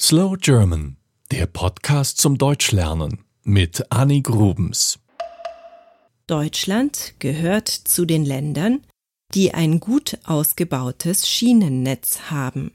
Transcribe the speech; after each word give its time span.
Slow 0.00 0.36
German, 0.36 0.96
der 1.30 1.46
Podcast 1.46 2.18
zum 2.18 2.36
Deutschlernen 2.36 3.24
mit 3.44 3.92
Annie 3.92 4.22
Grubens. 4.22 4.98
Deutschland 6.26 7.14
gehört 7.20 7.68
zu 7.68 8.04
den 8.04 8.24
Ländern, 8.24 8.84
die 9.34 9.54
ein 9.54 9.78
gut 9.78 10.18
ausgebautes 10.24 11.28
Schienennetz 11.28 12.22
haben. 12.28 12.72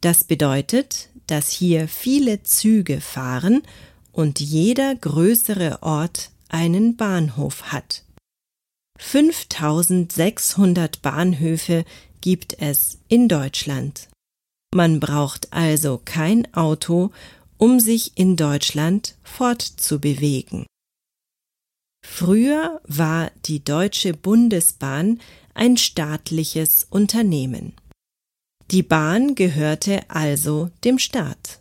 Das 0.00 0.24
bedeutet, 0.24 1.08
dass 1.28 1.50
hier 1.50 1.86
viele 1.86 2.42
Züge 2.42 3.00
fahren 3.00 3.62
und 4.10 4.40
jeder 4.40 4.96
größere 4.96 5.84
Ort 5.84 6.32
einen 6.48 6.96
Bahnhof 6.96 7.70
hat. 7.70 8.02
5600 8.98 11.00
Bahnhöfe 11.00 11.84
gibt 12.20 12.60
es 12.60 12.98
in 13.06 13.28
Deutschland. 13.28 14.08
Man 14.74 14.98
braucht 14.98 15.52
also 15.52 16.00
kein 16.04 16.52
Auto, 16.52 17.12
um 17.58 17.78
sich 17.78 18.18
in 18.18 18.34
Deutschland 18.34 19.14
fortzubewegen. 19.22 20.66
Früher 22.04 22.80
war 22.84 23.30
die 23.44 23.62
Deutsche 23.62 24.14
Bundesbahn 24.14 25.20
ein 25.54 25.76
staatliches 25.76 26.88
Unternehmen. 26.90 27.74
Die 28.72 28.82
Bahn 28.82 29.36
gehörte 29.36 30.10
also 30.10 30.70
dem 30.82 30.98
Staat. 30.98 31.60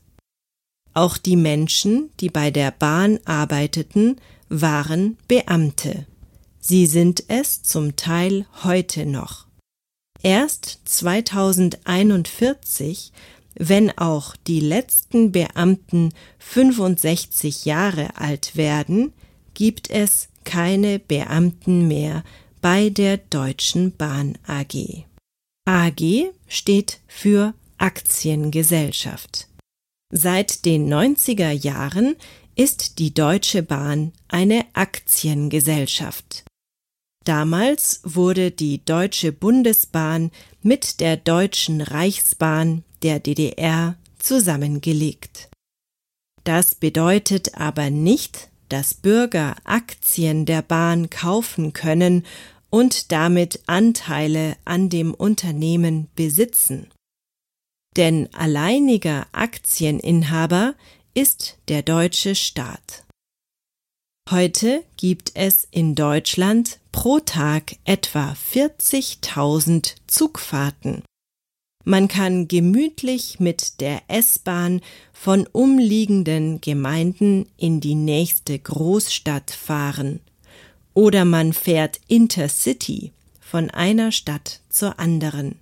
Auch 0.96 1.20
die 1.20 1.36
Menschen, 1.36 2.10
die 2.20 2.30
bei 2.30 2.50
der 2.50 2.72
Bahn 2.72 3.20
arbeiteten, 3.26 4.20
waren 4.50 5.18
Beamte. 5.28 6.08
Sie 6.60 6.88
sind 6.88 7.26
es 7.28 7.62
zum 7.62 7.96
Teil 7.96 8.48
heute 8.64 9.06
noch. 9.06 9.46
Erst 10.24 10.80
2041, 10.86 13.12
wenn 13.56 13.96
auch 13.98 14.36
die 14.48 14.62
letzten 14.62 15.34
Beamten 15.34 16.14
65 16.40 17.66
Jahre 17.66 18.18
alt 18.18 18.56
werden, 18.56 19.12
gibt 19.54 19.90
es 19.90 20.30
keine 20.46 21.00
Beamten 21.00 21.90
mehr 21.90 22.24
bei 22.62 22.90
der 22.90 23.18
Deutschen 23.18 23.98
Bahn 23.98 24.38
AG. 24.48 25.04
AG 25.66 26.32
steht 26.48 27.02
für 27.08 27.54
Aktiengesellschaft. 27.78 29.50
Seit 30.10 30.64
den 30.64 30.88
90er 30.92 31.52
Jahren 31.52 32.16
ist 32.56 33.00
die 33.00 33.14
Deutsche 33.14 33.62
Bahn 33.62 34.14
eine 34.30 34.66
Aktiengesellschaft. 34.74 36.46
Damals 37.24 38.02
wurde 38.04 38.52
die 38.52 38.84
Deutsche 38.84 39.32
Bundesbahn 39.32 40.32
mit 40.62 41.00
der 41.00 41.16
Deutschen 41.16 41.82
Reichsbahn 41.82 42.84
der 43.02 43.20
DDR 43.20 43.96
zusammengelegt. 44.20 45.50
Das 46.44 46.76
bedeutet 46.76 47.56
aber 47.56 47.90
nicht, 47.90 48.50
dass 48.68 48.94
Bürger 48.94 49.56
Aktien 49.64 50.46
der 50.46 50.62
Bahn 50.62 51.10
kaufen 51.10 51.74
können 51.74 52.26
und 52.70 53.12
damit 53.12 53.62
Anteile 53.68 54.58
an 54.66 54.90
dem 54.90 55.14
Unternehmen 55.14 56.10
besitzen. 56.16 56.90
Denn 57.96 58.34
alleiniger 58.34 59.28
Aktieninhaber 59.32 60.74
ist 61.14 61.58
der 61.68 61.84
deutsche 61.84 62.36
Staat. 62.36 63.06
Heute 64.30 64.84
gibt 64.98 65.32
es 65.36 65.68
in 65.70 65.94
Deutschland 65.96 66.80
pro 66.94 67.20
Tag 67.20 67.76
etwa 67.84 68.38
40.000 68.54 69.96
Zugfahrten. 70.08 71.04
Man 71.84 72.08
kann 72.08 72.48
gemütlich 72.48 73.42
mit 73.42 73.82
der 73.82 74.04
S-Bahn 74.08 74.80
von 75.12 75.46
umliegenden 75.52 76.62
Gemeinden 76.62 77.50
in 77.58 77.82
die 77.82 77.96
nächste 77.96 78.58
Großstadt 78.58 79.52
fahren. 79.52 80.22
Oder 80.94 81.26
man 81.26 81.52
fährt 81.52 82.00
Intercity 82.08 83.12
von 83.42 83.70
einer 83.70 84.14
Stadt 84.14 84.62
zur 84.70 84.98
anderen. 85.00 85.60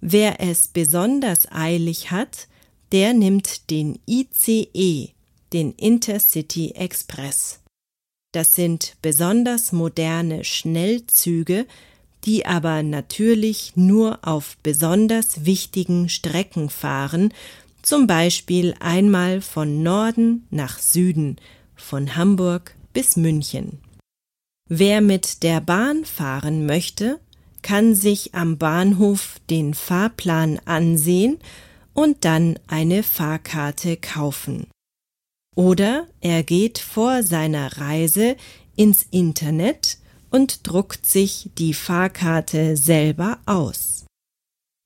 Wer 0.00 0.40
es 0.40 0.68
besonders 0.68 1.50
eilig 1.52 2.10
hat, 2.10 2.48
der 2.92 3.12
nimmt 3.12 3.68
den 3.70 3.98
ICE, 4.06 5.10
den 5.52 5.72
Intercity 5.72 6.70
Express. 6.70 7.60
Das 8.32 8.54
sind 8.54 8.96
besonders 9.00 9.72
moderne 9.72 10.44
Schnellzüge, 10.44 11.66
die 12.24 12.44
aber 12.44 12.82
natürlich 12.82 13.72
nur 13.76 14.18
auf 14.22 14.56
besonders 14.62 15.44
wichtigen 15.44 16.08
Strecken 16.08 16.68
fahren, 16.68 17.32
zum 17.82 18.06
Beispiel 18.06 18.74
einmal 18.80 19.40
von 19.40 19.82
Norden 19.82 20.46
nach 20.50 20.78
Süden, 20.78 21.36
von 21.74 22.16
Hamburg 22.16 22.74
bis 22.92 23.16
München. 23.16 23.78
Wer 24.68 25.00
mit 25.00 25.42
der 25.42 25.60
Bahn 25.60 26.04
fahren 26.04 26.66
möchte, 26.66 27.20
kann 27.62 27.94
sich 27.94 28.34
am 28.34 28.58
Bahnhof 28.58 29.36
den 29.48 29.72
Fahrplan 29.72 30.60
ansehen 30.66 31.38
und 31.94 32.24
dann 32.24 32.58
eine 32.66 33.02
Fahrkarte 33.02 33.96
kaufen. 33.96 34.66
Oder 35.58 36.06
er 36.20 36.44
geht 36.44 36.78
vor 36.78 37.24
seiner 37.24 37.78
Reise 37.78 38.36
ins 38.76 39.04
Internet 39.10 39.98
und 40.30 40.68
druckt 40.68 41.04
sich 41.04 41.50
die 41.58 41.74
Fahrkarte 41.74 42.76
selber 42.76 43.38
aus. 43.44 44.04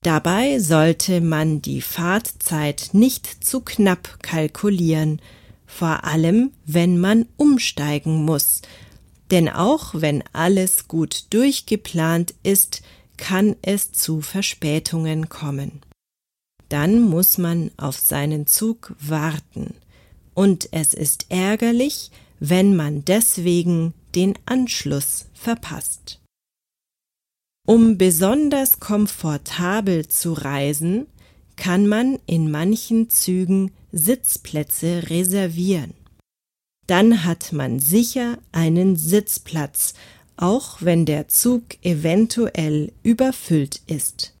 Dabei 0.01 0.57
sollte 0.57 1.21
man 1.21 1.61
die 1.61 1.83
Fahrtzeit 1.83 2.89
nicht 2.93 3.45
zu 3.45 3.61
knapp 3.61 4.23
kalkulieren, 4.23 5.21
vor 5.67 6.05
allem 6.05 6.49
wenn 6.65 6.99
man 6.99 7.27
umsteigen 7.37 8.25
muss, 8.25 8.63
denn 9.29 9.49
auch 9.49 9.93
wenn 9.93 10.23
alles 10.33 10.87
gut 10.87 11.27
durchgeplant 11.29 12.33
ist, 12.41 12.81
kann 13.17 13.55
es 13.61 13.91
zu 13.91 14.21
Verspätungen 14.21 15.29
kommen. 15.29 15.83
Dann 16.69 16.99
muss 16.99 17.37
man 17.37 17.69
auf 17.77 17.99
seinen 17.99 18.47
Zug 18.47 18.95
warten, 18.99 19.75
und 20.33 20.69
es 20.71 20.93
ist 20.93 21.27
ärgerlich, 21.29 22.11
wenn 22.39 22.75
man 22.75 23.05
deswegen 23.05 23.93
den 24.15 24.33
Anschluss 24.45 25.25
verpasst. 25.33 26.19
Um 27.65 27.97
besonders 27.97 28.79
komfortabel 28.79 30.07
zu 30.07 30.33
reisen, 30.33 31.07
kann 31.55 31.87
man 31.87 32.19
in 32.25 32.51
manchen 32.51 33.09
Zügen 33.09 33.71
Sitzplätze 33.91 35.09
reservieren. 35.09 35.93
Dann 36.87 37.23
hat 37.23 37.53
man 37.53 37.79
sicher 37.79 38.39
einen 38.51 38.97
Sitzplatz, 38.97 39.93
auch 40.35 40.81
wenn 40.81 41.05
der 41.05 41.29
Zug 41.29 41.63
eventuell 41.83 42.91
überfüllt 43.03 43.81
ist. 43.87 44.35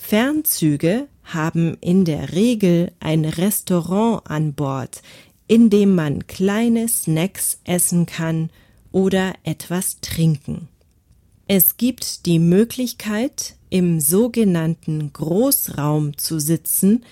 Fernzüge 0.00 1.08
haben 1.26 1.76
in 1.80 2.04
der 2.04 2.32
Regel 2.32 2.92
ein 3.00 3.24
Restaurant 3.24 4.22
an 4.30 4.54
Bord, 4.54 5.02
in 5.48 5.70
dem 5.70 5.94
man 5.94 6.26
kleine 6.26 6.88
Snacks 6.88 7.60
essen 7.64 8.06
kann 8.06 8.50
oder 8.92 9.34
etwas 9.44 10.00
trinken. 10.00 10.68
Es 11.48 11.76
gibt 11.76 12.26
die 12.26 12.38
Möglichkeit, 12.38 13.54
im 13.70 14.00
sogenannten 14.00 15.12
Großraum 15.12 16.16
zu 16.18 16.38
sitzen, 16.38 17.04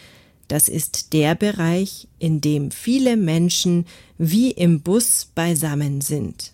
das 0.48 0.68
ist 0.68 1.12
der 1.12 1.34
Bereich, 1.34 2.08
in 2.18 2.40
dem 2.40 2.70
viele 2.70 3.16
Menschen 3.16 3.86
wie 4.18 4.50
im 4.50 4.80
Bus 4.80 5.30
beisammen 5.34 6.00
sind. 6.00 6.52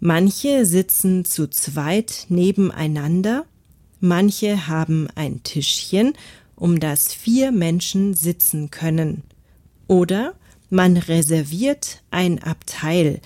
Manche 0.00 0.66
sitzen 0.66 1.24
zu 1.24 1.48
zweit 1.48 2.26
nebeneinander, 2.28 3.46
manche 4.00 4.68
haben 4.68 5.08
ein 5.14 5.42
Tischchen, 5.42 6.12
um 6.58 6.80
das 6.80 7.14
vier 7.14 7.52
Menschen 7.52 8.14
sitzen 8.14 8.70
können. 8.70 9.22
Oder 9.86 10.34
man 10.70 10.96
reserviert 10.96 12.02
ein 12.10 12.42
Abteil, 12.42 13.20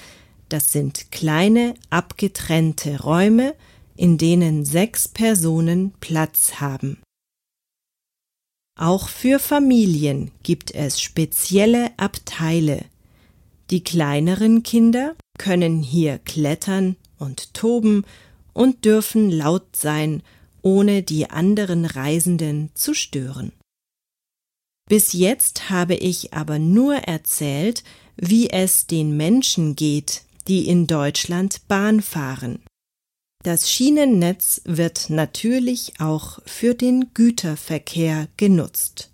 das 0.48 0.70
sind 0.70 1.10
kleine 1.10 1.74
abgetrennte 1.90 3.00
Räume, 3.02 3.54
in 3.96 4.18
denen 4.18 4.64
sechs 4.64 5.08
Personen 5.08 5.92
Platz 6.00 6.60
haben. 6.60 6.98
Auch 8.78 9.08
für 9.08 9.38
Familien 9.38 10.30
gibt 10.42 10.74
es 10.74 11.00
spezielle 11.00 11.90
Abteile. 11.98 12.84
Die 13.70 13.82
kleineren 13.82 14.62
Kinder 14.62 15.14
können 15.38 15.82
hier 15.82 16.18
klettern 16.18 16.96
und 17.18 17.54
toben 17.54 18.04
und 18.52 18.84
dürfen 18.84 19.30
laut 19.30 19.74
sein, 19.74 20.22
ohne 20.62 21.02
die 21.02 21.28
anderen 21.30 21.84
Reisenden 21.84 22.70
zu 22.74 22.94
stören. 22.94 23.52
Bis 24.88 25.12
jetzt 25.12 25.70
habe 25.70 25.94
ich 25.94 26.32
aber 26.32 26.58
nur 26.58 26.94
erzählt, 26.94 27.84
wie 28.16 28.50
es 28.50 28.86
den 28.86 29.16
Menschen 29.16 29.76
geht, 29.76 30.22
die 30.48 30.68
in 30.68 30.86
Deutschland 30.86 31.66
Bahn 31.68 32.02
fahren. 32.02 32.62
Das 33.44 33.70
Schienennetz 33.70 34.60
wird 34.64 35.10
natürlich 35.10 35.94
auch 36.00 36.38
für 36.46 36.74
den 36.74 37.12
Güterverkehr 37.14 38.28
genutzt. 38.36 39.08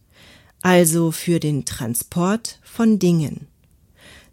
also 0.61 1.13
für 1.13 1.39
den 1.41 1.65
Transport 1.65 2.59
von 2.63 2.99
Dingen. 2.99 3.47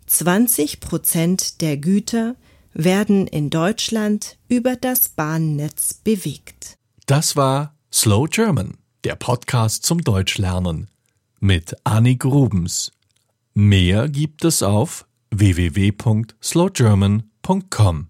20 0.07 0.79
Prozent 0.79 1.61
der 1.61 1.77
Güter 1.77 2.35
werden 2.73 3.27
in 3.27 3.49
Deutschland 3.49 4.37
über 4.47 4.75
das 4.75 5.09
Bahnnetz 5.09 5.93
bewegt. 5.93 6.77
Das 7.05 7.35
war 7.35 7.75
Slow 7.93 8.25
German, 8.27 8.79
der 9.03 9.15
Podcast 9.15 9.85
zum 9.85 10.01
Deutschlernen 10.01 10.89
mit 11.39 11.75
Annik 11.83 12.25
Rubens. 12.25 12.91
Mehr 13.53 14.09
gibt 14.09 14.43
es 14.43 14.63
auf 14.63 15.05
www.slowgerman.com. 15.29 18.07